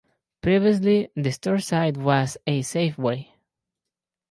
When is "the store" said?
1.15-1.59